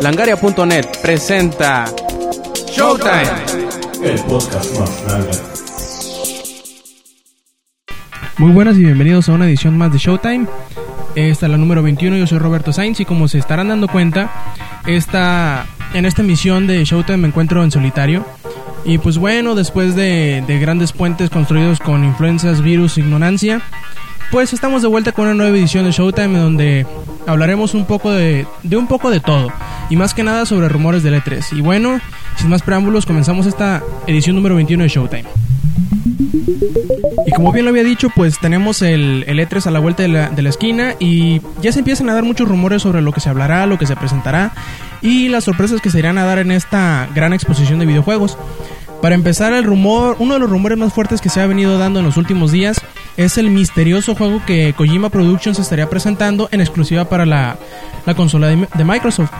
Langaria.net 0.00 0.86
presenta 1.02 1.84
Showtime, 2.72 3.30
el 4.02 4.18
podcast 4.24 4.78
más 4.78 5.04
grande. 5.04 5.30
Muy 8.38 8.52
buenas 8.52 8.76
y 8.76 8.84
bienvenidos 8.84 9.28
a 9.28 9.32
una 9.32 9.46
edición 9.46 9.76
más 9.76 9.92
de 9.92 9.98
Showtime. 9.98 10.46
Esta 11.14 11.46
es 11.46 11.52
la 11.52 11.58
número 11.58 11.82
21, 11.82 12.16
yo 12.16 12.26
soy 12.26 12.38
Roberto 12.38 12.72
Sainz 12.72 13.00
y 13.00 13.04
como 13.04 13.28
se 13.28 13.38
estarán 13.38 13.68
dando 13.68 13.88
cuenta, 13.88 14.30
esta, 14.86 15.66
en 15.92 16.06
esta 16.06 16.22
emisión 16.22 16.66
de 16.66 16.84
Showtime 16.84 17.18
me 17.18 17.28
encuentro 17.28 17.62
en 17.62 17.70
solitario. 17.70 18.24
Y 18.84 18.98
pues 18.98 19.18
bueno, 19.18 19.54
después 19.54 19.94
de, 19.94 20.42
de 20.46 20.58
grandes 20.58 20.92
puentes 20.92 21.28
construidos 21.28 21.80
con 21.80 22.02
influencias, 22.04 22.62
virus, 22.62 22.96
ignorancia, 22.96 23.60
pues 24.30 24.52
estamos 24.52 24.82
de 24.82 24.88
vuelta 24.88 25.12
con 25.12 25.26
una 25.26 25.34
nueva 25.34 25.56
edición 25.56 25.84
de 25.84 25.90
Showtime 25.90 26.38
donde 26.38 26.86
hablaremos 27.26 27.74
un 27.74 27.84
poco 27.84 28.10
de, 28.12 28.46
de 28.62 28.76
un 28.76 28.86
poco 28.86 29.10
de 29.10 29.20
todo 29.20 29.52
y 29.88 29.96
más 29.96 30.14
que 30.14 30.22
nada 30.22 30.46
sobre 30.46 30.68
rumores 30.68 31.02
de 31.02 31.10
E3. 31.10 31.58
Y 31.58 31.60
bueno, 31.60 32.00
sin 32.36 32.48
más 32.48 32.62
preámbulos, 32.62 33.06
comenzamos 33.06 33.46
esta 33.46 33.82
edición 34.06 34.36
número 34.36 34.54
21 34.54 34.84
de 34.84 34.88
Showtime. 34.88 35.24
Y 37.26 37.32
como 37.32 37.52
bien 37.52 37.64
lo 37.64 37.70
había 37.70 37.84
dicho, 37.84 38.08
pues 38.14 38.38
tenemos 38.38 38.82
el, 38.82 39.24
el 39.26 39.38
E3 39.40 39.66
a 39.66 39.70
la 39.70 39.80
vuelta 39.80 40.02
de 40.02 40.08
la, 40.08 40.30
de 40.30 40.42
la, 40.42 40.48
esquina 40.48 40.94
y 40.98 41.40
ya 41.60 41.72
se 41.72 41.80
empiezan 41.80 42.08
a 42.08 42.14
dar 42.14 42.24
muchos 42.24 42.48
rumores 42.48 42.82
sobre 42.82 43.02
lo 43.02 43.12
que 43.12 43.20
se 43.20 43.28
hablará, 43.28 43.66
lo 43.66 43.78
que 43.78 43.86
se 43.86 43.96
presentará 43.96 44.52
y 45.02 45.28
las 45.28 45.44
sorpresas 45.44 45.80
que 45.80 45.90
se 45.90 45.98
irán 45.98 46.18
a 46.18 46.24
dar 46.24 46.38
en 46.38 46.50
esta 46.50 47.08
gran 47.14 47.32
exposición 47.32 47.78
de 47.78 47.86
videojuegos. 47.86 48.38
Para 49.02 49.14
empezar, 49.14 49.54
el 49.54 49.64
rumor, 49.64 50.16
uno 50.18 50.34
de 50.34 50.40
los 50.40 50.50
rumores 50.50 50.76
más 50.76 50.92
fuertes 50.92 51.22
que 51.22 51.30
se 51.30 51.40
ha 51.40 51.46
venido 51.46 51.78
dando 51.78 52.00
en 52.00 52.04
los 52.04 52.18
últimos 52.18 52.52
días 52.52 52.80
es 53.16 53.38
el 53.38 53.50
misterioso 53.50 54.14
juego 54.14 54.42
que 54.44 54.74
Kojima 54.74 55.08
Productions 55.08 55.58
estaría 55.58 55.88
presentando 55.88 56.48
en 56.52 56.60
exclusiva 56.60 57.06
para 57.06 57.24
la, 57.24 57.56
la 58.04 58.14
consola 58.14 58.48
de, 58.48 58.84
Microsoft. 58.84 59.30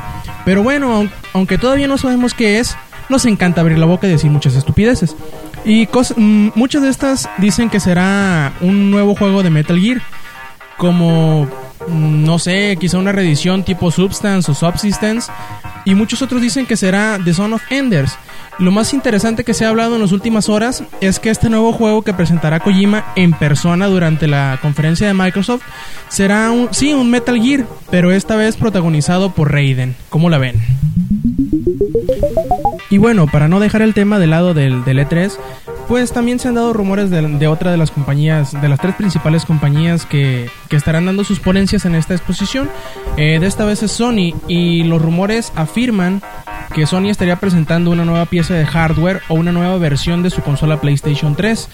Pero 0.46 0.62
bueno, 0.62 1.08
aunque 1.34 1.58
todavía 1.58 1.88
no 1.88 1.98
sabemos 1.98 2.32
qué 2.32 2.58
es, 2.58 2.74
nos 3.10 3.26
encanta 3.26 3.60
abrir 3.60 3.78
la 3.78 3.86
boca 3.86 4.06
y 4.06 4.10
decir 4.10 4.30
muchas 4.30 4.54
estupideces. 4.54 5.14
Y 5.64 5.86
mmm, 6.16 6.48
muchas 6.54 6.82
de 6.82 6.88
estas 6.88 7.28
dicen 7.36 7.68
que 7.68 7.80
será 7.80 8.54
un 8.62 8.90
nuevo 8.90 9.14
juego 9.14 9.42
de 9.42 9.50
Metal 9.50 9.78
Gear. 9.78 10.00
Como, 10.78 11.44
mmm, 11.86 12.24
no 12.24 12.38
sé, 12.38 12.78
quizá 12.80 12.96
una 12.96 13.12
reedición 13.12 13.62
tipo 13.62 13.90
Substance 13.90 14.50
o 14.50 14.54
Subsistence. 14.54 15.30
Y 15.84 15.94
muchos 15.94 16.22
otros 16.22 16.40
dicen 16.40 16.64
que 16.64 16.76
será 16.76 17.18
The 17.22 17.34
Son 17.34 17.52
of 17.52 17.62
Enders. 17.70 18.16
Lo 18.60 18.70
más 18.72 18.92
interesante 18.92 19.42
que 19.42 19.54
se 19.54 19.64
ha 19.64 19.70
hablado 19.70 19.94
en 19.94 20.02
las 20.02 20.12
últimas 20.12 20.50
horas 20.50 20.84
es 21.00 21.18
que 21.18 21.30
este 21.30 21.48
nuevo 21.48 21.72
juego 21.72 22.02
que 22.02 22.12
presentará 22.12 22.60
Kojima 22.60 23.06
en 23.16 23.32
persona 23.32 23.86
durante 23.86 24.26
la 24.26 24.58
conferencia 24.60 25.06
de 25.06 25.14
Microsoft 25.14 25.62
será 26.10 26.50
un, 26.50 26.68
sí, 26.70 26.92
un 26.92 27.08
Metal 27.08 27.40
Gear, 27.40 27.66
pero 27.90 28.12
esta 28.12 28.36
vez 28.36 28.58
protagonizado 28.58 29.30
por 29.30 29.50
Raiden. 29.50 29.96
¿Cómo 30.10 30.28
la 30.28 30.36
ven? 30.36 30.60
Y 32.90 32.98
bueno, 32.98 33.26
para 33.28 33.48
no 33.48 33.60
dejar 33.60 33.80
el 33.80 33.94
tema 33.94 34.18
del 34.18 34.30
lado 34.30 34.52
del, 34.52 34.84
del 34.84 34.98
E3, 34.98 35.38
pues 35.88 36.12
también 36.12 36.38
se 36.38 36.46
han 36.46 36.54
dado 36.54 36.72
rumores 36.72 37.08
de, 37.08 37.22
de, 37.22 37.48
otra 37.48 37.70
de 37.70 37.76
las 37.76 37.90
compañías, 37.90 38.52
de 38.60 38.68
las 38.68 38.78
tres 38.78 38.94
principales 38.94 39.44
compañías 39.44 40.06
que, 40.06 40.50
que 40.68 40.76
estarán 40.76 41.06
dando 41.06 41.24
sus 41.24 41.40
ponencias 41.40 41.84
en 41.84 41.94
esta 41.94 42.14
exposición. 42.14 42.68
Eh, 43.16 43.38
de 43.40 43.46
esta 43.46 43.64
vez 43.64 43.82
es 43.82 43.90
Sony 43.90 44.34
y 44.46 44.84
los 44.84 45.00
rumores 45.02 45.52
afirman 45.56 46.22
que 46.74 46.86
Sony 46.86 47.08
estaría 47.08 47.36
presentando 47.36 47.90
una 47.90 48.04
nueva 48.04 48.26
pieza 48.26 48.54
de 48.54 48.66
hardware 48.66 49.20
o 49.28 49.34
una 49.34 49.52
nueva 49.52 49.76
versión 49.78 50.22
de 50.22 50.30
su 50.30 50.42
consola 50.42 50.80
PlayStation 50.80 51.34
3. 51.34 51.68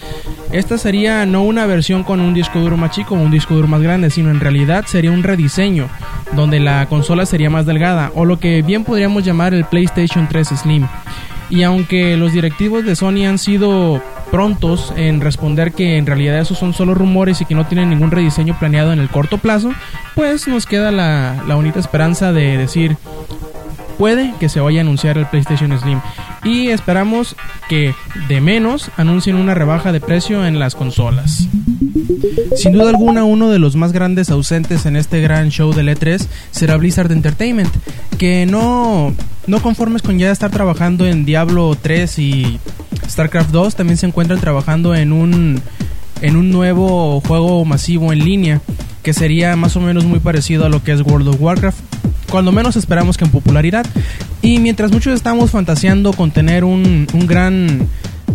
Esta 0.51 0.77
sería 0.77 1.25
no 1.25 1.43
una 1.43 1.65
versión 1.65 2.03
con 2.03 2.19
un 2.19 2.33
disco 2.33 2.59
duro 2.59 2.77
más 2.77 2.91
chico 2.91 3.15
o 3.15 3.19
un 3.19 3.31
disco 3.31 3.55
duro 3.55 3.67
más 3.67 3.81
grande, 3.81 4.09
sino 4.09 4.29
en 4.29 4.39
realidad 4.39 4.85
sería 4.87 5.11
un 5.11 5.23
rediseño 5.23 5.87
donde 6.33 6.59
la 6.59 6.87
consola 6.87 7.25
sería 7.25 7.49
más 7.49 7.65
delgada 7.65 8.11
o 8.15 8.25
lo 8.25 8.39
que 8.39 8.61
bien 8.61 8.83
podríamos 8.83 9.23
llamar 9.23 9.53
el 9.53 9.65
PlayStation 9.65 10.27
3 10.27 10.47
Slim. 10.47 10.87
Y 11.49 11.63
aunque 11.63 12.17
los 12.17 12.33
directivos 12.33 12.83
de 12.83 12.95
Sony 12.95 13.25
han 13.25 13.37
sido 13.37 14.01
prontos 14.31 14.93
en 14.97 15.21
responder 15.21 15.71
que 15.71 15.97
en 15.97 16.05
realidad 16.05 16.39
esos 16.39 16.57
son 16.57 16.73
solo 16.73 16.93
rumores 16.93 17.39
y 17.39 17.45
que 17.45 17.55
no 17.55 17.65
tienen 17.65 17.89
ningún 17.89 18.11
rediseño 18.11 18.57
planeado 18.59 18.91
en 18.91 18.99
el 18.99 19.09
corto 19.09 19.37
plazo, 19.37 19.71
pues 20.13 20.47
nos 20.47 20.65
queda 20.65 20.91
la, 20.91 21.41
la 21.47 21.55
bonita 21.55 21.79
esperanza 21.79 22.33
de 22.33 22.57
decir, 22.57 22.97
puede 23.97 24.33
que 24.39 24.49
se 24.49 24.59
vaya 24.59 24.79
a 24.79 24.81
anunciar 24.81 25.17
el 25.17 25.25
PlayStation 25.25 25.77
Slim. 25.79 25.99
Y 26.43 26.69
esperamos 26.69 27.35
que 27.67 27.93
de 28.27 28.41
menos 28.41 28.91
anuncien 28.97 29.35
una 29.35 29.53
rebaja 29.53 29.91
de 29.91 29.99
precio 29.99 30.45
en 30.45 30.59
las 30.59 30.75
consolas. 30.75 31.47
Sin 32.55 32.73
duda 32.73 32.89
alguna, 32.89 33.23
uno 33.23 33.49
de 33.49 33.59
los 33.59 33.75
más 33.75 33.91
grandes 33.91 34.29
ausentes 34.29 34.85
en 34.85 34.95
este 34.95 35.21
gran 35.21 35.49
show 35.49 35.73
del 35.73 35.89
E3 35.89 36.25
será 36.51 36.77
Blizzard 36.77 37.11
Entertainment, 37.11 37.73
que 38.17 38.45
no, 38.45 39.13
no 39.45 39.61
conformes 39.61 40.01
con 40.01 40.17
ya 40.17 40.31
estar 40.31 40.51
trabajando 40.51 41.05
en 41.05 41.25
Diablo 41.25 41.77
3 41.79 42.19
y 42.19 42.59
StarCraft 43.07 43.51
2, 43.51 43.75
también 43.75 43.97
se 43.97 44.05
encuentran 44.05 44.39
trabajando 44.39 44.95
en 44.95 45.11
un, 45.11 45.61
en 46.21 46.35
un 46.35 46.51
nuevo 46.51 47.21
juego 47.21 47.63
masivo 47.65 48.11
en 48.11 48.19
línea, 48.19 48.61
que 49.03 49.13
sería 49.13 49.55
más 49.55 49.75
o 49.75 49.81
menos 49.81 50.05
muy 50.05 50.19
parecido 50.19 50.65
a 50.65 50.69
lo 50.69 50.83
que 50.83 50.91
es 50.91 51.01
World 51.01 51.29
of 51.29 51.41
Warcraft, 51.41 51.79
cuando 52.29 52.51
menos 52.51 52.75
esperamos 52.75 53.17
que 53.17 53.25
en 53.25 53.31
popularidad. 53.31 53.85
Y 54.41 54.59
mientras 54.59 54.91
muchos 54.91 55.13
estamos 55.13 55.51
fantaseando 55.51 56.13
con 56.13 56.31
tener 56.31 56.63
un, 56.63 57.07
un 57.13 57.27
gran 57.27 57.87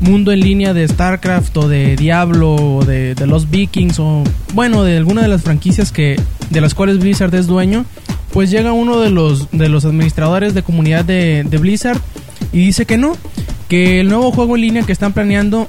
mundo 0.03 0.32
en 0.32 0.41
línea 0.41 0.75
de 0.75 0.86
StarCraft 0.86 1.56
o 1.56 1.69
de 1.69 1.97
Diablo 1.97 2.54
o 2.54 2.84
de, 2.84 3.14
los 3.26 3.50
Vikings 3.50 3.98
o 4.00 4.25
bueno 4.52 4.82
de 4.82 4.97
alguna 4.97 5.22
de 5.22 5.28
las 5.28 5.42
franquicias 5.42 5.92
que 5.92 6.20
de 6.50 6.60
las 6.60 6.75
cuales 6.75 6.98
Blizzard 6.98 7.34
es 7.34 7.47
dueño 7.47 7.84
pues 8.32 8.50
llega 8.50 8.72
uno 8.72 8.98
de 9.00 9.10
los 9.10 9.50
de 9.52 9.69
los 9.69 9.84
administradores 9.84 10.54
de 10.54 10.62
comunidad 10.62 11.04
de, 11.04 11.44
de 11.48 11.58
Blizzard 11.58 12.00
y 12.52 12.58
dice 12.58 12.84
que 12.84 12.98
no 12.98 13.16
que 13.69 14.00
el 14.00 14.08
nuevo 14.08 14.32
juego 14.32 14.56
en 14.56 14.62
línea 14.62 14.82
que 14.82 14.92
están 14.92 15.12
planeando 15.12 15.69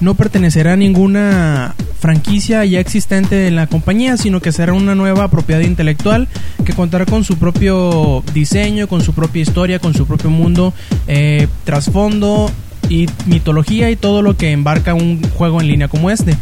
no 0.00 0.14
pertenecerá 0.14 0.74
a 0.74 0.76
ninguna 0.76 1.74
franquicia 2.04 2.62
ya 2.66 2.80
existente 2.80 3.46
en 3.48 3.56
la 3.56 3.66
compañía, 3.66 4.18
sino 4.18 4.42
que 4.42 4.52
será 4.52 4.74
una 4.74 4.94
nueva 4.94 5.28
propiedad 5.28 5.62
intelectual 5.62 6.28
que 6.66 6.74
contará 6.74 7.06
con 7.06 7.24
su 7.24 7.38
propio 7.38 8.22
diseño, 8.34 8.88
con 8.88 9.00
su 9.00 9.14
propia 9.14 9.40
historia, 9.40 9.78
con 9.78 9.94
su 9.94 10.06
propio 10.06 10.28
mundo, 10.28 10.74
eh, 11.06 11.48
trasfondo 11.64 12.50
y 12.90 13.08
mitología 13.24 13.90
y 13.90 13.96
todo 13.96 14.20
lo 14.20 14.36
que 14.36 14.52
embarca 14.52 14.92
un 14.92 15.22
juego 15.30 15.62
en 15.62 15.68
línea 15.68 15.88
como 15.88 16.10
este. 16.10 16.36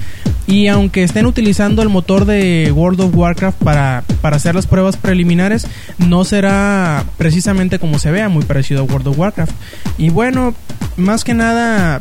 Y 0.48 0.66
aunque 0.66 1.04
estén 1.04 1.26
utilizando 1.26 1.80
el 1.82 1.90
motor 1.90 2.24
de 2.24 2.72
World 2.74 3.00
of 3.00 3.14
Warcraft 3.14 3.62
para, 3.62 4.02
para 4.20 4.38
hacer 4.38 4.56
las 4.56 4.66
pruebas 4.66 4.96
preliminares, 4.96 5.68
no 5.96 6.24
será 6.24 7.04
precisamente 7.18 7.78
como 7.78 8.00
se 8.00 8.10
vea, 8.10 8.28
muy 8.28 8.42
parecido 8.42 8.80
a 8.80 8.82
World 8.82 9.06
of 9.06 9.16
Warcraft. 9.16 9.54
Y 9.96 10.10
bueno, 10.10 10.56
más 10.96 11.22
que 11.22 11.34
nada 11.34 12.00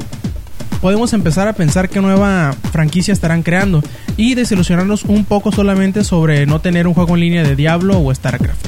podemos 0.81 1.14
empezar 1.14 1.47
a 1.47 1.53
pensar 1.53 1.90
qué 1.90 2.02
nueva 2.02 2.53
franquicia 2.72 3.14
estarán 3.14 3.44
creando 3.44 3.84
y 4.18 4.36
desilusionarnos 4.36 5.03
un 5.03 5.25
poco 5.25 5.52
solamente 5.52 6.03
sobre 6.03 6.46
no 6.46 6.59
tener 6.59 6.88
un 6.88 6.94
juego 6.94 7.14
en 7.14 7.22
línea 7.22 7.44
de 7.44 7.56
Diablo 7.56 8.02
o 8.02 8.14
StarCraft. 8.14 8.66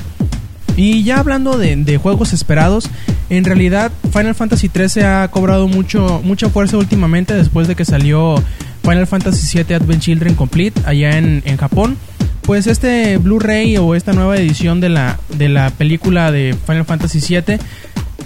Y 0.76 1.04
ya 1.04 1.20
hablando 1.20 1.58
de, 1.58 1.98
juegos 1.98 2.34
esperados, 2.34 2.90
en 3.30 3.44
realidad 3.44 3.92
Final 4.12 4.36
Fantasy 4.36 4.70
XIII 4.74 5.04
ha 5.04 5.28
cobrado 5.30 5.68
mucho, 5.68 6.22
mucha 6.24 6.50
fuerza 6.50 6.78
últimamente 6.78 7.36
después 7.36 7.68
de 7.68 7.76
que 7.76 7.86
salió 7.86 8.36
Final 8.82 9.08
Fantasy 9.08 9.64
VII 9.64 9.76
Advent 9.76 10.02
Children 10.02 10.36
Complete 10.36 10.82
allá 10.86 11.18
en, 11.18 11.44
en 11.46 11.58
Japón. 11.58 11.98
Pues 12.42 12.68
este 12.68 13.18
Blu-ray 13.18 13.78
o 13.78 13.96
esta 13.96 14.12
nueva 14.14 14.36
edición 14.36 14.82
de 14.82 14.90
la, 14.90 15.20
de 15.38 15.48
la 15.48 15.70
película 15.70 16.32
de 16.32 16.56
Final 16.66 16.86
Fantasy 16.86 17.20
VII 17.20 17.58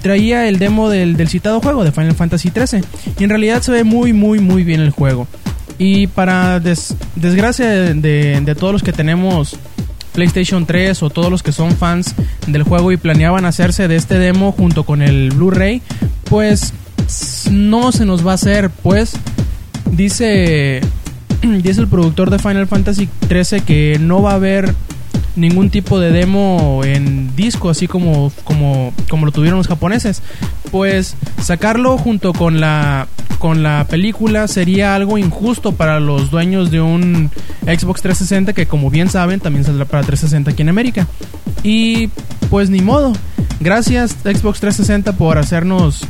traía 0.08 0.48
el 0.48 0.58
demo 0.58 0.90
del, 0.90 1.28
citado 1.28 1.60
juego 1.60 1.84
de 1.84 1.92
Final 1.92 2.16
Fantasy 2.16 2.50
XIII. 2.50 2.82
Y 3.20 3.26
en 3.26 3.30
realidad 3.30 3.62
se 3.62 3.74
ve 3.74 3.84
muy, 3.84 4.14
muy, 4.14 4.40
muy 4.40 4.64
bien 4.64 4.80
el 4.80 4.92
juego. 4.92 5.28
Y 5.78 6.08
para 6.08 6.62
des, 6.62 6.96
desgracia 7.18 7.68
de, 7.68 7.94
de, 7.94 8.40
de, 8.40 8.56
todos 8.56 8.72
los 8.72 8.84
que 8.84 8.94
tenemos 8.94 9.58
PlayStation 10.14 10.66
3 10.66 11.04
o 11.04 11.10
todos 11.10 11.30
los 11.30 11.44
que 11.44 11.52
son 11.52 11.76
fans 11.76 12.16
del 12.48 12.64
juego 12.64 12.94
y 12.94 12.98
planeaban 12.98 13.44
hacerse 13.44 13.90
de 13.90 13.98
este 13.98 14.18
demo 14.18 14.54
junto 14.54 14.86
con 14.86 15.02
el 15.02 15.32
Blu-ray, 15.32 15.82
pues 16.24 16.74
no 17.52 17.92
se 17.92 18.06
nos 18.06 18.26
va 18.26 18.32
a 18.32 18.36
hacer, 18.36 18.70
pues 18.70 19.12
dice 19.92 20.80
dice 21.62 21.82
el 21.82 21.88
productor 21.88 22.30
de 22.30 22.40
Final 22.40 22.68
Fantasy 22.68 23.10
13 23.28 23.60
que 23.60 23.98
no 24.00 24.22
va 24.22 24.32
a 24.32 24.36
haber 24.36 24.74
ningún 25.38 25.70
tipo 25.70 26.00
de 26.00 26.12
demo 26.12 26.82
en 26.84 27.36
disco, 27.36 27.70
así 27.70 27.88
como, 27.88 28.32
como, 28.44 28.94
como 29.10 29.26
lo 29.26 29.32
tuvieron 29.32 29.58
los 29.58 29.68
japoneses. 29.68 30.22
Pues 30.72 31.16
sacarlo 31.42 31.98
junto 31.98 32.34
con 32.34 32.60
la, 32.60 33.08
con 33.40 33.64
la 33.64 33.86
película 33.90 34.48
sería 34.48 34.96
algo 34.96 35.18
injusto 35.18 35.72
para 35.72 36.00
los 36.00 36.32
dueños 36.32 36.72
de 36.72 36.82
un 36.82 37.30
Xbox 37.62 38.02
360 38.02 38.54
que 38.54 38.66
como 38.66 38.90
bien 38.90 39.10
saben 39.10 39.40
también 39.40 39.64
saldrá 39.64 39.86
para 39.86 40.04
360 40.04 40.52
aquí 40.52 40.62
en 40.64 40.70
América. 40.70 41.08
Y 41.64 42.08
pues 42.50 42.70
ni 42.70 42.82
modo. 42.82 43.14
Gracias 43.60 44.12
Xbox 44.24 44.60
360 44.60 45.14
por 45.14 45.38
hacernos 45.38 46.02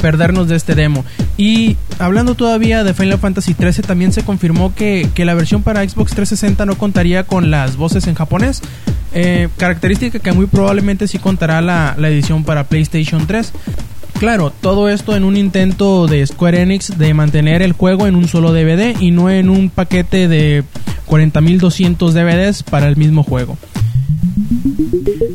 perdernos 0.00 0.48
de 0.48 0.56
este 0.56 0.74
demo. 0.74 1.04
Y 1.36 1.76
hablando 1.98 2.34
todavía 2.34 2.84
de 2.84 2.94
Final 2.94 3.18
Fantasy 3.18 3.54
XIII, 3.54 3.82
también 3.86 4.12
se 4.12 4.22
confirmó 4.22 4.74
que, 4.74 5.08
que 5.14 5.24
la 5.24 5.34
versión 5.34 5.62
para 5.62 5.86
Xbox 5.86 6.12
360 6.12 6.64
no 6.66 6.78
contaría 6.78 7.24
con 7.24 7.50
las 7.50 7.76
voces 7.76 8.06
en 8.06 8.14
japonés. 8.14 8.62
Eh, 9.14 9.48
característica 9.56 10.18
que 10.18 10.32
muy 10.32 10.46
probablemente 10.46 11.08
sí 11.08 11.18
contará 11.18 11.60
la, 11.60 11.94
la 11.98 12.08
edición 12.08 12.44
para 12.44 12.64
PlayStation 12.64 13.26
3. 13.26 13.52
Claro, 14.18 14.52
todo 14.60 14.88
esto 14.88 15.14
en 15.14 15.22
un 15.22 15.36
intento 15.36 16.08
de 16.08 16.26
Square 16.26 16.62
Enix 16.62 16.98
de 16.98 17.14
mantener 17.14 17.62
el 17.62 17.72
juego 17.72 18.06
en 18.06 18.16
un 18.16 18.26
solo 18.26 18.52
DVD 18.52 19.00
y 19.00 19.12
no 19.12 19.30
en 19.30 19.48
un 19.48 19.70
paquete 19.70 20.26
de 20.26 20.64
40.200 21.06 22.10
DVDs 22.10 22.64
para 22.64 22.88
el 22.88 22.96
mismo 22.96 23.22
juego. 23.22 23.56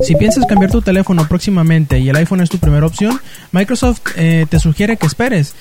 Si 0.06 0.16
piensas 0.16 0.46
cambiar 0.48 0.72
tu 0.72 0.82
teléfono 0.82 1.28
próximamente 1.28 2.00
y 2.00 2.10
el 2.10 2.16
iPhone 2.16 2.42
es 2.42 2.50
tu 2.50 2.58
primera 2.58 2.86
opción, 2.86 3.20
Microsoft 3.52 4.02
eh, 4.16 4.46
te 4.50 4.60
sugiere 4.60 4.98
que 4.98 5.06
esperes, 5.08 5.54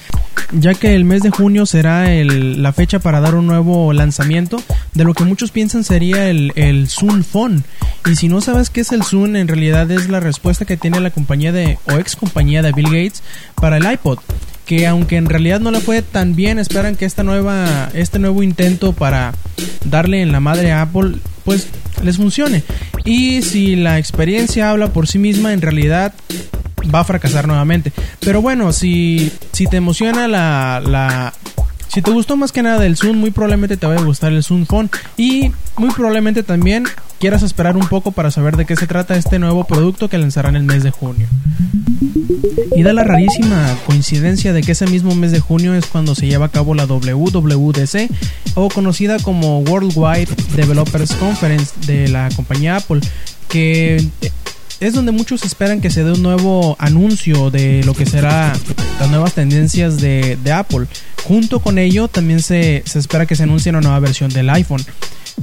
ya 0.53 0.75
que 0.75 0.95
el 0.95 1.05
mes 1.05 1.23
de 1.23 1.31
junio 1.31 1.67
será 1.67 2.13
el- 2.13 2.63
la 2.63 2.73
fecha 2.73 2.99
para 2.99 3.21
dar 3.21 3.35
un 3.35 3.47
nuevo 3.47 3.93
lanzamiento 3.93 4.63
de 4.95 5.05
lo 5.05 5.15
que 5.15 5.25
muchos 5.25 5.51
piensan 5.51 5.85
sería 5.85 6.29
el, 6.29 6.53
Zoom 6.89 7.23
Phone. 7.23 7.65
Y 8.11 8.17
si 8.17 8.29
no 8.29 8.41
sabes 8.41 8.71
qué 8.71 8.81
es 8.81 8.93
el 8.93 9.05
Zoom, 9.05 9.37
en 9.37 9.49
realidad 9.49 9.91
es 9.91 10.09
la 10.09 10.21
respuesta 10.21 10.65
que 10.65 10.77
tiene 10.77 10.99
la 11.01 11.11
compañía 11.11 11.53
de 11.53 11.79
o 11.87 11.93
ex 11.99 12.17
compañía 12.17 12.63
de 12.63 12.73
Bill 12.73 12.87
Gates 12.87 13.23
para 13.55 13.77
el 13.77 13.91
iPod 13.91 14.19
que 14.67 14.87
aunque 14.87 15.17
en 15.17 15.27
realidad 15.29 15.59
no 15.61 15.73
le 15.73 15.81
fue 15.81 16.03
tan 16.03 16.37
bien, 16.37 16.59
esperan 16.61 16.95
que 16.95 17.05
esta 17.05 17.25
nueva, 17.25 17.91
este 17.95 18.21
nuevo 18.21 18.45
intento 18.45 18.93
para 18.93 19.33
darle 19.85 20.23
en 20.23 20.31
la 20.31 20.39
madre 20.39 20.71
a 20.71 20.83
Apple, 20.83 21.17
pues 21.45 21.67
les 22.05 22.17
funcione. 22.17 22.63
Y 23.05 23.43
si 23.43 23.77
la 23.77 23.99
experiencia 23.99 24.71
habla 24.71 24.93
por 24.93 25.09
sí 25.09 25.19
misma, 25.19 25.53
en 25.53 25.61
realidad 25.61 26.15
va 26.93 27.01
a 27.01 27.05
fracasar 27.05 27.47
nuevamente. 27.47 27.93
Pero 28.21 28.43
bueno, 28.43 28.73
si, 28.73 29.33
si 29.53 29.67
te 29.67 29.77
emociona 29.77 30.29
la, 30.29 30.83
la, 30.85 31.33
si 31.93 32.01
te 32.01 32.11
gustó 32.11 32.37
más 32.37 32.53
que 32.53 32.63
nada 32.63 32.81
del 32.81 32.97
Zoom, 32.97 33.19
muy 33.19 33.31
probablemente 33.33 33.77
te 33.77 33.87
vaya 33.87 34.01
a 34.01 34.05
gustar 34.05 34.33
el 34.33 34.43
Zoom 34.43 34.65
Phone. 34.65 34.89
Y 35.19 35.53
muy 35.77 35.91
probablemente 35.91 36.43
también 36.43 36.85
quieras 37.21 37.43
esperar 37.43 37.77
un 37.77 37.87
poco 37.87 38.13
para 38.13 38.31
saber 38.31 38.57
de 38.57 38.65
qué 38.65 38.77
se 38.77 38.87
trata 38.87 39.15
este 39.15 39.39
nuevo 39.39 39.65
producto 39.65 40.09
que 40.09 40.17
lanzarán 40.17 40.57
el 40.57 40.63
mes 40.63 40.85
de 40.85 40.91
junio. 40.91 41.27
Y 42.75 42.83
da 42.83 42.95
la 42.95 43.05
rarísima 43.05 43.77
coincidencia 43.85 44.55
de 44.55 44.63
que 44.63 44.73
ese 44.73 44.87
mismo 44.87 45.15
mes 45.15 45.33
de 45.33 45.41
junio 45.41 45.75
es 45.75 45.85
cuando 45.85 46.15
se 46.15 46.27
lleva 46.27 46.47
a 46.47 46.49
cabo 46.49 46.75
la 46.75 46.87
WWDC 46.87 48.09
o 48.55 48.71
conocida 48.71 49.19
como 49.19 49.61
Worldwide 49.61 50.29
Developers 50.57 51.13
Conference 51.17 51.75
de 51.87 52.09
la 52.09 52.31
compañía 52.35 52.77
Apple, 52.77 53.01
que 53.49 54.03
es 54.83 54.95
donde 54.95 55.13
muchos 55.13 55.45
esperan 55.45 55.81
que 55.81 55.91
se 55.91 56.03
dé 56.03 56.11
un 56.13 56.23
nuevo 56.23 56.77
anuncio 56.81 57.51
de 57.51 57.85
lo 57.85 57.95
que 57.95 58.05
será 58.05 58.53
las 58.99 59.11
nuevas 59.11 59.33
tendencias 59.33 60.01
de, 60.01 60.37
Apple. 60.53 60.87
Junto 61.25 61.61
con 61.61 61.79
ello 61.79 62.09
también 62.09 62.43
se, 62.43 62.83
se 62.85 62.99
espera 62.99 63.27
que 63.27 63.37
se 63.37 63.45
anuncie 63.45 63.71
una 63.71 63.81
nueva 63.81 64.01
versión 64.01 64.31
del 64.31 64.51
iPhone 64.51 64.85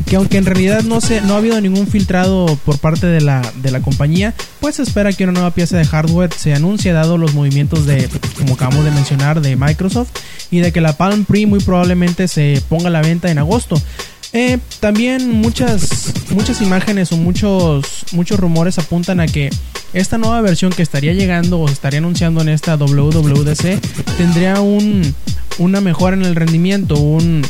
que 0.05 0.15
aunque 0.15 0.37
en 0.37 0.45
realidad 0.45 0.83
no 0.83 1.01
se 1.01 1.21
no 1.21 1.33
ha 1.33 1.37
habido 1.37 1.59
ningún 1.59 1.87
filtrado 1.87 2.59
por 2.63 2.77
parte 2.77 3.07
de 3.07 3.21
la, 3.21 3.41
de 3.55 3.71
la 3.71 3.81
compañía, 3.81 4.33
pues 4.59 4.75
se 4.75 4.83
espera 4.83 5.13
que 5.13 5.23
una 5.23 5.33
nueva 5.33 5.51
pieza 5.51 5.77
de 5.77 5.85
hardware 5.85 6.31
se 6.33 6.53
anuncie 6.53 6.93
dado 6.93 7.17
los 7.17 7.33
movimientos 7.33 7.85
de, 7.85 8.07
como 8.37 8.53
acabamos 8.53 8.85
de 8.85 8.91
mencionar, 8.91 9.41
de 9.41 9.55
Microsoft 9.55 10.11
y 10.51 10.59
de 10.59 10.71
que 10.71 10.81
la 10.81 10.93
Palm 10.93 11.25
Pre 11.25 11.45
muy 11.47 11.59
probablemente 11.59 12.27
se 12.27 12.61
ponga 12.69 12.87
a 12.87 12.91
la 12.91 13.01
venta 13.01 13.31
en 13.31 13.39
agosto. 13.39 13.81
Eh, 14.31 14.59
también 14.79 15.41
muchas 15.41 16.13
muchas 16.31 16.61
imágenes 16.61 17.11
o 17.11 17.17
muchos 17.17 18.05
muchos 18.11 18.39
rumores 18.39 18.77
apuntan 18.77 19.19
a 19.19 19.27
que 19.27 19.49
esta 19.93 20.17
nueva 20.17 20.41
versión 20.41 20.71
que 20.71 20.83
estaría 20.83 21.13
llegando 21.13 21.59
o 21.59 21.69
estaría 21.69 21.99
anunciando 21.99 22.41
en 22.41 22.49
esta 22.49 22.75
WWDC 22.77 23.79
tendría 24.17 24.61
un 24.61 25.15
una 25.57 25.81
mejora 25.81 26.15
en 26.15 26.23
el 26.23 26.35
rendimiento, 26.35 26.95
un 26.97 27.43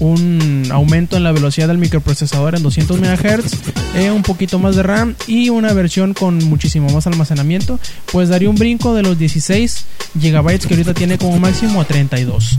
un 0.00 0.68
aumento 0.70 1.16
en 1.16 1.24
la 1.24 1.32
velocidad 1.32 1.68
del 1.68 1.78
microprocesador 1.78 2.56
en 2.56 2.62
200 2.62 3.00
MHz, 3.00 3.52
eh, 3.94 4.10
un 4.10 4.22
poquito 4.22 4.58
más 4.58 4.74
de 4.74 4.82
RAM 4.82 5.14
y 5.26 5.50
una 5.50 5.72
versión 5.74 6.14
con 6.14 6.42
muchísimo 6.44 6.88
más 6.88 7.06
almacenamiento, 7.06 7.78
pues 8.10 8.30
daría 8.30 8.48
un 8.48 8.56
brinco 8.56 8.94
de 8.94 9.02
los 9.02 9.18
16 9.18 9.84
GB 10.14 10.58
que 10.66 10.74
ahorita 10.74 10.94
tiene 10.94 11.18
como 11.18 11.38
máximo 11.38 11.80
a 11.80 11.84
32. 11.84 12.58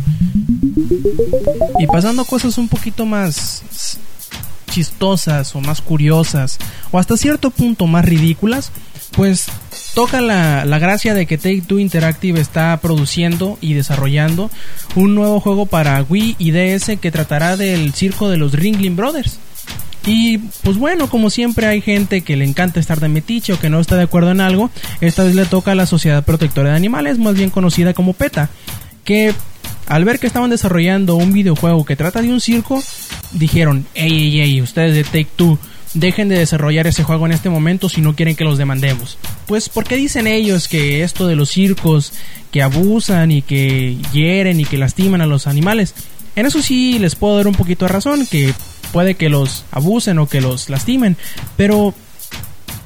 Y 1.80 1.88
pasando 1.88 2.22
a 2.22 2.26
cosas 2.26 2.58
un 2.60 2.68
poquito 2.68 3.06
más 3.08 3.91
chistosas 4.72 5.56
o 5.56 5.62
más 5.62 5.82
curiosas 5.82 6.58
o 6.92 6.98
hasta 6.98 7.18
cierto 7.18 7.52
punto 7.52 7.86
más 7.86 8.04
ridículas, 8.06 8.72
pues 9.12 9.46
toca 9.94 10.22
la, 10.22 10.66
la, 10.66 10.80
gracia 10.80 11.14
de 11.14 11.26
que 11.26 11.38
Take 11.38 11.62
Two 11.68 11.80
Interactive 11.80 12.40
está 12.40 12.80
produciendo 12.82 13.58
y 13.62 13.74
desarrollando 13.74 14.50
un 14.96 15.14
nuevo 15.14 15.40
juego 15.40 15.66
para 15.66 16.02
Wii 16.02 16.38
y 16.40 16.52
DS 16.52 16.98
que 17.00 17.12
tratará 17.12 17.58
del 17.58 17.94
circo 17.94 18.30
de 18.30 18.38
los 18.38 18.54
Ringling 18.54 18.96
Brothers. 18.96 19.38
Y 20.06 20.40
pues 20.64 20.78
bueno, 20.78 21.10
como 21.10 21.30
siempre 21.30 21.68
hay 21.68 21.82
gente 21.82 22.22
que 22.22 22.36
le 22.36 22.46
encanta 22.46 22.80
estar 22.80 23.00
de 23.00 23.10
metiche 23.10 23.54
o 23.54 23.60
que 23.60 23.70
no 23.70 23.80
está 23.80 23.98
de 23.98 24.04
acuerdo 24.04 24.32
en 24.32 24.42
algo, 24.42 24.72
esta 25.00 25.24
vez 25.24 25.36
le 25.36 25.46
toca 25.46 25.74
a 25.74 25.76
la 25.76 25.86
Sociedad 25.86 26.24
Protectora 26.24 26.72
de 26.72 26.76
Animales, 26.76 27.20
más 27.20 27.36
bien 27.36 27.52
conocida 27.52 27.94
como 27.94 28.14
PETA, 28.14 28.50
que 29.04 29.36
al 29.88 30.06
ver 30.06 30.20
que 30.20 30.28
estaban 30.28 30.50
desarrollando 30.50 31.16
un 31.16 31.34
videojuego 31.34 31.86
que 31.86 31.96
trata 31.96 32.22
de 32.22 32.32
un 32.32 32.42
circo, 32.42 32.82
dijeron, 33.34 33.86
ey, 33.94 34.12
ey, 34.12 34.42
ey, 34.42 34.62
ustedes 34.62 34.96
de 34.96 35.04
Take 35.04 35.30
Two, 35.36 35.58
dejen 35.94 36.30
de 36.30 36.40
desarrollar 36.40 36.88
ese 36.88 37.04
juego 37.04 37.26
en 37.26 37.34
este 37.34 37.50
momento 37.50 37.90
si 37.90 38.02
no 38.02 38.16
quieren 38.16 38.36
que 38.36 38.44
los 38.44 38.58
demandemos. 38.58 39.18
Pues 39.48 39.70
porque 39.70 39.96
dicen 39.96 40.28
ellos 40.28 40.68
que 40.68 41.04
esto 41.04 41.28
de 41.28 41.36
los 41.36 41.50
circos 41.50 42.14
que 42.52 42.62
abusan 42.62 43.32
y 43.32 43.42
que 43.42 43.98
hieren 44.14 44.60
y 44.60 44.66
que 44.66 44.78
lastiman 44.78 45.22
a 45.22 45.26
los 45.26 45.48
animales, 45.48 45.94
en 46.36 46.46
eso 46.46 46.62
sí 46.62 46.98
les 47.00 47.16
puedo 47.16 47.38
dar 47.38 47.48
un 47.48 47.56
poquito 47.56 47.86
de 47.86 47.90
razón, 47.90 48.26
que 48.26 48.54
puede 48.92 49.16
que 49.16 49.30
los 49.30 49.66
abusen 49.72 50.20
o 50.20 50.28
que 50.28 50.42
los 50.42 50.70
lastimen, 50.70 51.18
pero 51.58 51.94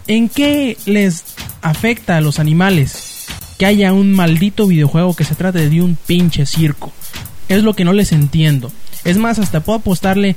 ¿en 0.07 0.29
qué 0.29 0.77
les 0.85 1.23
afecta 1.61 2.17
a 2.17 2.21
los 2.21 2.39
animales 2.39 3.27
que 3.57 3.65
haya 3.65 3.93
un 3.93 4.11
maldito 4.11 4.67
videojuego 4.67 5.15
que 5.15 5.23
se 5.23 5.35
trate 5.35 5.69
de 5.69 5.81
un 5.81 5.95
pinche 5.95 6.45
circo? 6.45 6.91
Es 7.47 7.63
lo 7.63 7.75
que 7.75 7.85
no 7.85 7.93
les 7.93 8.11
entiendo. 8.11 8.71
Es 9.05 9.17
más, 9.17 9.39
hasta 9.39 9.61
puedo 9.61 9.79
apostarle 9.79 10.35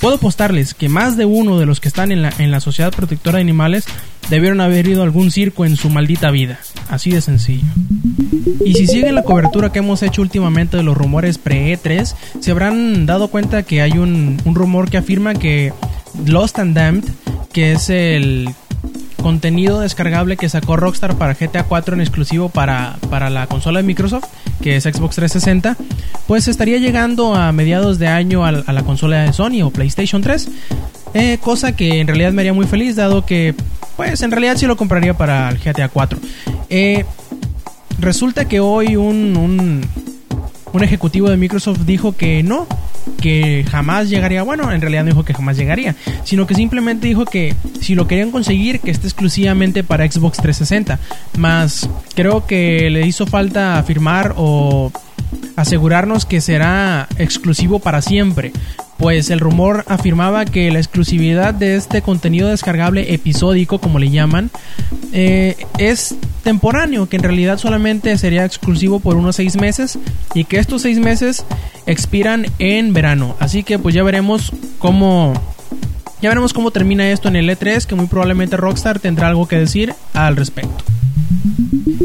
Puedo 0.00 0.14
apostarles 0.14 0.72
que 0.72 0.88
más 0.88 1.18
de 1.18 1.26
uno 1.26 1.58
de 1.58 1.66
los 1.66 1.78
que 1.78 1.88
están 1.88 2.10
en 2.10 2.22
la, 2.22 2.32
en 2.38 2.50
la 2.50 2.60
Sociedad 2.60 2.90
Protectora 2.90 3.36
de 3.36 3.42
Animales 3.42 3.84
debieron 4.30 4.62
haber 4.62 4.88
ido 4.88 5.02
a 5.02 5.04
algún 5.04 5.30
circo 5.30 5.66
en 5.66 5.76
su 5.76 5.90
maldita 5.90 6.30
vida. 6.30 6.58
Así 6.88 7.10
de 7.10 7.20
sencillo. 7.20 7.66
Y 8.64 8.72
si 8.74 8.86
siguen 8.86 9.14
la 9.14 9.24
cobertura 9.24 9.72
que 9.72 9.80
hemos 9.80 10.02
hecho 10.02 10.22
últimamente 10.22 10.78
de 10.78 10.84
los 10.84 10.96
rumores 10.96 11.36
pre-E3, 11.36 12.14
se 12.40 12.50
habrán 12.50 13.04
dado 13.04 13.28
cuenta 13.28 13.62
que 13.62 13.82
hay 13.82 13.98
un, 13.98 14.40
un 14.46 14.54
rumor 14.54 14.88
que 14.88 14.96
afirma 14.96 15.34
que 15.34 15.74
Lost 16.24 16.58
and 16.58 16.74
Damned, 16.74 17.04
que 17.52 17.72
es 17.72 17.90
el 17.90 18.48
contenido 19.20 19.80
descargable 19.80 20.36
que 20.36 20.48
sacó 20.48 20.76
Rockstar 20.76 21.16
para 21.16 21.34
GTA 21.34 21.64
4 21.64 21.94
en 21.94 22.00
exclusivo 22.00 22.48
para, 22.48 22.96
para 23.08 23.30
la 23.30 23.46
consola 23.46 23.80
de 23.80 23.86
Microsoft, 23.86 24.24
que 24.60 24.76
es 24.76 24.84
Xbox 24.84 25.16
360, 25.16 25.76
pues 26.26 26.48
estaría 26.48 26.78
llegando 26.78 27.34
a 27.34 27.52
mediados 27.52 27.98
de 27.98 28.08
año 28.08 28.44
a, 28.44 28.52
la 28.52 28.82
consola 28.82 29.22
de 29.22 29.32
Sony 29.32 29.62
o 29.62 29.70
PlayStation 29.70 30.22
3. 30.22 30.48
Eh, 31.14 31.38
cosa 31.40 31.74
que 31.74 32.00
en 32.00 32.06
realidad 32.06 32.32
me 32.32 32.42
haría 32.42 32.52
muy 32.52 32.66
feliz, 32.66 32.96
dado 32.96 33.26
que, 33.26 33.54
pues 33.96 34.22
en 34.22 34.30
realidad 34.30 34.56
sí 34.56 34.66
lo 34.66 34.76
compraría 34.76 35.14
para 35.14 35.48
el 35.48 35.58
GTA 35.58 35.88
4. 35.88 36.18
Eh, 36.68 37.04
resulta 37.98 38.46
que 38.46 38.60
hoy 38.60 38.96
un, 38.96 39.82
un 40.72 40.84
ejecutivo 40.84 41.28
de 41.30 41.36
Microsoft 41.36 41.80
dijo 41.80 42.16
que 42.16 42.42
no, 42.42 42.66
que 43.20 43.64
jamás 43.70 44.08
llegaría, 44.08 44.42
bueno, 44.42 44.72
en 44.72 44.80
realidad 44.80 45.04
no 45.04 45.10
dijo 45.10 45.24
que 45.24 45.34
jamás 45.34 45.56
llegaría, 45.56 45.94
sino 46.24 46.46
que 46.46 46.54
simplemente 46.54 47.06
dijo 47.06 47.24
que 47.24 47.54
si 47.80 47.94
lo 47.94 48.06
querían 48.06 48.30
conseguir, 48.30 48.80
que 48.80 48.90
esté 48.90 49.06
exclusivamente 49.06 49.84
para 49.84 50.10
Xbox 50.10 50.38
360. 50.38 50.98
Más 51.38 51.88
creo 52.14 52.46
que 52.46 52.90
le 52.90 53.06
hizo 53.06 53.26
falta 53.26 53.78
afirmar 53.78 54.34
o 54.36 54.92
asegurarnos 55.56 56.24
que 56.26 56.40
será 56.40 57.08
exclusivo 57.18 57.78
para 57.78 58.02
siempre. 58.02 58.52
Pues 58.98 59.30
el 59.30 59.40
rumor 59.40 59.84
afirmaba 59.88 60.44
que 60.44 60.70
la 60.70 60.78
exclusividad 60.78 61.54
de 61.54 61.76
este 61.76 62.02
contenido 62.02 62.48
descargable 62.48 63.14
episódico, 63.14 63.78
como 63.78 63.98
le 63.98 64.10
llaman, 64.10 64.50
eh, 65.12 65.56
es 65.78 66.16
temporáneo, 66.40 67.08
que 67.08 67.16
en 67.16 67.22
realidad 67.22 67.58
solamente 67.58 68.16
sería 68.18 68.44
exclusivo 68.44 69.00
por 69.00 69.16
unos 69.16 69.36
seis 69.36 69.56
meses 69.56 69.98
y 70.34 70.44
que 70.44 70.58
estos 70.58 70.82
seis 70.82 70.98
meses 70.98 71.44
expiran 71.86 72.46
en 72.58 72.92
verano. 72.92 73.36
Así 73.38 73.62
que 73.62 73.78
pues 73.78 73.94
ya 73.94 74.02
veremos 74.02 74.52
cómo 74.78 75.34
ya 76.20 76.28
veremos 76.28 76.52
cómo 76.52 76.70
termina 76.70 77.10
esto 77.10 77.28
en 77.28 77.36
el 77.36 77.48
E3, 77.48 77.86
que 77.86 77.94
muy 77.94 78.06
probablemente 78.06 78.56
Rockstar 78.56 79.00
tendrá 79.00 79.28
algo 79.28 79.48
que 79.48 79.56
decir 79.56 79.94
al 80.12 80.36
respecto. 80.36 80.84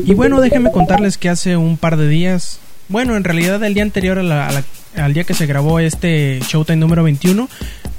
Y 0.06 0.14
bueno, 0.14 0.40
déjenme 0.40 0.72
contarles 0.72 1.18
que 1.18 1.30
hace 1.30 1.58
un 1.58 1.78
par 1.78 1.98
de 1.98 2.08
días, 2.08 2.60
bueno, 2.88 3.18
en 3.18 3.26
realidad 3.26 3.62
el 3.64 3.74
día 3.74 3.84
anterior 3.84 4.20
al 4.20 5.14
día 5.14 5.24
que 5.26 5.34
se 5.34 5.46
grabó 5.46 5.80
este 5.80 6.40
Showtime 6.48 6.78
número 6.78 7.04
21, 7.04 7.50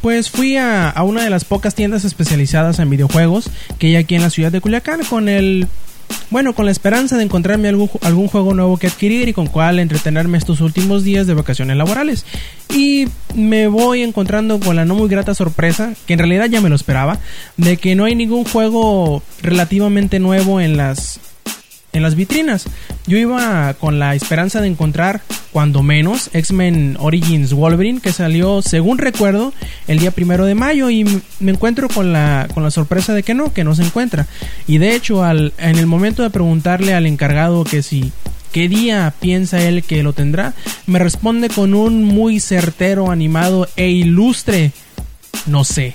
pues 0.00 0.30
fui 0.30 0.56
a, 0.56 0.88
a, 0.88 1.02
una 1.02 1.22
de 1.22 1.28
las 1.28 1.44
pocas 1.44 1.74
tiendas 1.74 2.04
especializadas 2.04 2.78
en 2.78 2.88
videojuegos 2.88 3.50
que 3.78 3.88
hay 3.88 3.96
aquí 3.96 4.14
en 4.14 4.22
la 4.22 4.30
ciudad 4.30 4.52
de 4.52 4.60
Culiacán 4.62 5.04
con 5.04 5.28
el 5.28 5.66
Bueno, 6.28 6.54
con 6.54 6.64
la 6.64 6.72
esperanza 6.72 7.16
de 7.16 7.22
encontrarme 7.22 7.68
algún, 7.68 8.28
juego 8.28 8.52
nuevo 8.52 8.76
que 8.78 8.88
adquirir 8.88 9.28
y 9.28 9.32
con 9.32 9.46
cual 9.46 9.78
entretenerme 9.78 10.38
estos 10.38 10.60
últimos 10.60 11.04
días 11.04 11.26
de 11.26 11.34
vacaciones 11.34 11.76
laborales. 11.76 12.26
Y 12.74 13.06
me 13.34 13.68
voy 13.68 14.02
encontrando 14.02 14.58
con 14.58 14.74
la 14.74 14.84
no 14.84 14.96
muy 14.96 15.08
grata 15.08 15.34
sorpresa, 15.34 15.94
que 16.06 16.14
en 16.14 16.18
realidad 16.18 16.46
ya 16.46 16.60
me 16.60 16.68
lo 16.68 16.74
esperaba, 16.74 17.20
de 17.56 17.76
que 17.76 17.94
no 17.94 18.04
hay 18.04 18.16
ningún 18.16 18.44
juego 18.44 19.22
relativamente 19.40 20.18
nuevo 20.18 20.60
en 20.60 20.76
las 20.76 21.20
en 21.96 22.02
las 22.02 22.14
vitrinas. 22.14 22.66
Yo 23.06 23.16
iba 23.16 23.74
con 23.74 23.98
la 23.98 24.14
esperanza 24.14 24.60
de 24.60 24.68
encontrar, 24.68 25.22
cuando 25.52 25.82
menos, 25.82 26.30
X-Men 26.32 26.96
Origins 27.00 27.52
Wolverine, 27.52 28.00
que 28.00 28.12
salió, 28.12 28.62
según 28.62 28.98
recuerdo, 28.98 29.52
el 29.88 29.98
día 29.98 30.10
primero 30.10 30.44
de 30.44 30.54
mayo, 30.54 30.90
y 30.90 31.04
me 31.40 31.52
encuentro 31.52 31.88
con 31.88 32.12
la, 32.12 32.48
con 32.52 32.62
la 32.62 32.70
sorpresa 32.70 33.14
de 33.14 33.22
que 33.22 33.34
no, 33.34 33.52
que 33.52 33.64
no 33.64 33.74
se 33.74 33.82
encuentra. 33.82 34.26
Y 34.66 34.78
de 34.78 34.94
hecho, 34.94 35.24
al, 35.24 35.52
en 35.58 35.78
el 35.78 35.86
momento 35.86 36.22
de 36.22 36.30
preguntarle 36.30 36.94
al 36.94 37.06
encargado 37.06 37.64
que 37.64 37.82
si 37.82 38.12
qué 38.52 38.68
día 38.68 39.12
piensa 39.18 39.62
él 39.62 39.82
que 39.82 40.02
lo 40.02 40.12
tendrá, 40.12 40.54
me 40.86 40.98
responde 40.98 41.48
con 41.48 41.74
un 41.74 42.04
muy 42.04 42.40
certero, 42.40 43.10
animado 43.10 43.68
e 43.76 43.88
ilustre, 43.90 44.72
no 45.46 45.64
sé. 45.64 45.92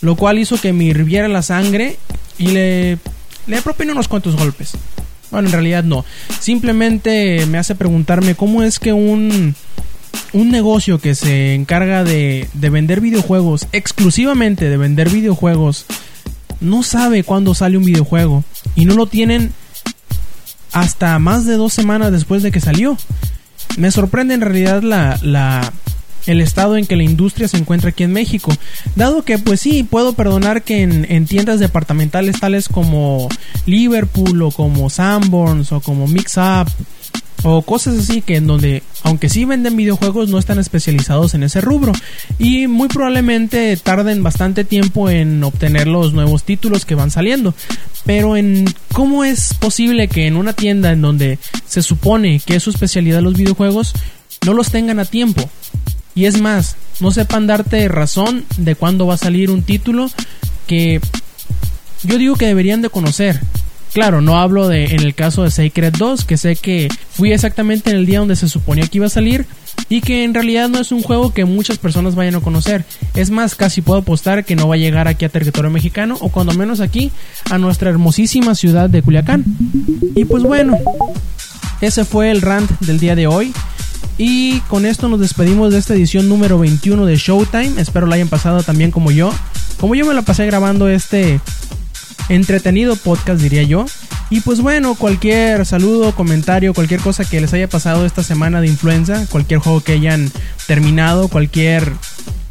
Lo 0.00 0.16
cual 0.16 0.38
hizo 0.38 0.60
que 0.60 0.72
me 0.72 0.84
hirviera 0.84 1.28
la 1.28 1.42
sangre 1.42 1.96
y 2.38 2.48
le, 2.48 2.98
le 3.46 3.62
unos 3.90 4.08
cuantos 4.08 4.36
golpes. 4.36 4.72
Bueno, 5.34 5.48
en 5.48 5.52
realidad 5.52 5.82
no. 5.82 6.04
Simplemente 6.38 7.44
me 7.46 7.58
hace 7.58 7.74
preguntarme 7.74 8.36
cómo 8.36 8.62
es 8.62 8.78
que 8.78 8.92
un, 8.92 9.56
un 10.32 10.50
negocio 10.50 11.00
que 11.00 11.16
se 11.16 11.54
encarga 11.54 12.04
de, 12.04 12.48
de 12.52 12.70
vender 12.70 13.00
videojuegos, 13.00 13.66
exclusivamente 13.72 14.68
de 14.68 14.76
vender 14.76 15.10
videojuegos, 15.10 15.86
no 16.60 16.84
sabe 16.84 17.24
cuándo 17.24 17.52
sale 17.52 17.76
un 17.76 17.84
videojuego 17.84 18.44
y 18.76 18.84
no 18.84 18.94
lo 18.94 19.06
tienen 19.06 19.52
hasta 20.70 21.18
más 21.18 21.46
de 21.46 21.56
dos 21.56 21.72
semanas 21.72 22.12
después 22.12 22.44
de 22.44 22.52
que 22.52 22.60
salió. 22.60 22.96
Me 23.76 23.90
sorprende 23.90 24.34
en 24.34 24.40
realidad 24.40 24.84
la, 24.84 25.18
la, 25.20 25.72
el 26.26 26.40
estado 26.40 26.76
en 26.76 26.86
que 26.86 26.96
la 26.96 27.02
industria 27.02 27.48
se 27.48 27.56
encuentra 27.56 27.90
aquí 27.90 28.04
en 28.04 28.12
México. 28.12 28.52
Dado 28.96 29.24
que, 29.24 29.38
pues 29.38 29.60
sí, 29.60 29.82
puedo 29.82 30.14
perdonar 30.14 30.62
que 30.62 30.82
en, 30.82 31.26
tiendas 31.26 31.60
departamentales 31.60 32.40
tales 32.40 32.68
como 32.68 33.28
Liverpool 33.66 34.42
o 34.42 34.50
como 34.50 34.90
Sanborns 34.90 35.72
o 35.72 35.80
como 35.80 36.06
Mix 36.06 36.36
Up 36.36 36.70
o 37.46 37.60
cosas 37.62 37.98
así 37.98 38.22
que 38.22 38.36
en 38.36 38.46
donde 38.46 38.82
aunque 39.02 39.28
sí 39.28 39.44
venden 39.44 39.76
videojuegos 39.76 40.30
no 40.30 40.38
están 40.38 40.58
especializados 40.58 41.34
en 41.34 41.42
ese 41.42 41.60
rubro. 41.60 41.92
Y 42.38 42.66
muy 42.66 42.88
probablemente 42.88 43.76
tarden 43.76 44.22
bastante 44.22 44.64
tiempo 44.64 45.10
en 45.10 45.44
obtener 45.44 45.86
los 45.86 46.14
nuevos 46.14 46.44
títulos 46.44 46.86
que 46.86 46.94
van 46.94 47.10
saliendo. 47.10 47.54
Pero 48.06 48.36
en 48.36 48.64
cómo 48.92 49.24
es 49.24 49.54
posible 49.54 50.08
que 50.08 50.26
en 50.26 50.36
una 50.36 50.54
tienda 50.54 50.92
en 50.92 51.02
donde 51.02 51.38
se 51.66 51.82
supone 51.82 52.40
que 52.44 52.56
es 52.56 52.62
su 52.62 52.70
especialidad 52.70 53.20
los 53.20 53.34
videojuegos 53.34 53.92
no 54.44 54.54
los 54.54 54.70
tengan 54.70 54.98
a 54.98 55.04
tiempo 55.04 55.48
y 56.14 56.26
es 56.26 56.40
más, 56.40 56.76
no 57.00 57.10
sepan 57.10 57.46
darte 57.46 57.88
razón 57.88 58.44
de 58.56 58.74
cuándo 58.74 59.06
va 59.06 59.14
a 59.14 59.18
salir 59.18 59.50
un 59.50 59.62
título 59.62 60.10
que 60.66 61.00
yo 62.02 62.18
digo 62.18 62.36
que 62.36 62.46
deberían 62.46 62.82
de 62.82 62.90
conocer. 62.90 63.40
Claro, 63.92 64.20
no 64.20 64.38
hablo 64.38 64.66
de 64.66 64.86
en 64.86 65.02
el 65.02 65.14
caso 65.14 65.44
de 65.44 65.52
Sacred 65.52 65.94
2, 65.96 66.24
que 66.24 66.36
sé 66.36 66.56
que 66.56 66.88
fui 67.10 67.32
exactamente 67.32 67.90
en 67.90 67.96
el 67.96 68.06
día 68.06 68.18
donde 68.18 68.34
se 68.34 68.48
suponía 68.48 68.88
que 68.88 68.98
iba 68.98 69.06
a 69.06 69.10
salir 69.10 69.46
y 69.88 70.00
que 70.00 70.24
en 70.24 70.34
realidad 70.34 70.68
no 70.68 70.80
es 70.80 70.90
un 70.90 71.02
juego 71.02 71.32
que 71.32 71.44
muchas 71.44 71.78
personas 71.78 72.16
vayan 72.16 72.34
a 72.34 72.40
conocer. 72.40 72.84
Es 73.14 73.30
más, 73.30 73.54
casi 73.54 73.82
puedo 73.82 74.00
apostar 74.00 74.44
que 74.44 74.56
no 74.56 74.66
va 74.66 74.74
a 74.74 74.78
llegar 74.78 75.06
aquí 75.06 75.24
a 75.24 75.28
territorio 75.28 75.70
mexicano 75.70 76.16
o 76.20 76.28
cuando 76.28 76.52
menos 76.54 76.80
aquí 76.80 77.12
a 77.50 77.58
nuestra 77.58 77.90
hermosísima 77.90 78.56
ciudad 78.56 78.90
de 78.90 79.02
Culiacán. 79.02 79.44
Y 80.16 80.24
pues 80.24 80.42
bueno, 80.42 80.76
ese 81.80 82.04
fue 82.04 82.32
el 82.32 82.42
rant 82.42 82.70
del 82.80 82.98
día 82.98 83.14
de 83.14 83.28
hoy. 83.28 83.52
Y 84.16 84.60
con 84.68 84.86
esto 84.86 85.08
nos 85.08 85.20
despedimos 85.20 85.72
de 85.72 85.78
esta 85.78 85.94
edición 85.94 86.28
número 86.28 86.58
21 86.58 87.04
de 87.04 87.16
Showtime. 87.16 87.80
Espero 87.80 88.06
la 88.06 88.14
hayan 88.14 88.28
pasado 88.28 88.62
también 88.62 88.90
como 88.90 89.10
yo. 89.10 89.32
Como 89.80 89.94
yo 89.94 90.06
me 90.06 90.14
la 90.14 90.22
pasé 90.22 90.46
grabando 90.46 90.88
este 90.88 91.40
entretenido 92.28 92.94
podcast, 92.96 93.40
diría 93.40 93.64
yo. 93.64 93.86
Y 94.30 94.40
pues 94.40 94.60
bueno, 94.60 94.94
cualquier 94.94 95.66
saludo, 95.66 96.14
comentario, 96.14 96.74
cualquier 96.74 97.00
cosa 97.00 97.24
que 97.24 97.40
les 97.40 97.52
haya 97.52 97.68
pasado 97.68 98.06
esta 98.06 98.22
semana 98.22 98.60
de 98.60 98.68
influenza, 98.68 99.26
cualquier 99.30 99.60
juego 99.60 99.80
que 99.80 99.92
hayan 99.92 100.30
terminado, 100.66 101.28
cualquier 101.28 101.92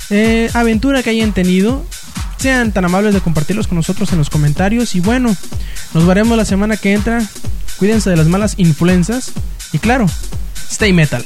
eh, 0.09 0.49
aventura 0.53 1.01
que 1.01 1.09
hayan 1.11 1.33
tenido, 1.33 1.83
sean 2.37 2.73
tan 2.73 2.85
amables 2.85 3.13
de 3.13 3.21
compartirlos 3.21 3.67
con 3.67 3.77
nosotros 3.77 4.11
en 4.11 4.17
los 4.17 4.29
comentarios. 4.29 4.95
Y 4.95 4.99
bueno, 4.99 5.35
nos 5.93 6.05
veremos 6.05 6.37
la 6.37 6.45
semana 6.45 6.75
que 6.75 6.93
entra. 6.93 7.25
Cuídense 7.77 8.09
de 8.09 8.17
las 8.17 8.27
malas 8.27 8.55
influencias. 8.57 9.31
Y 9.71 9.79
claro, 9.79 10.07
stay 10.69 10.91
metal. 10.91 11.25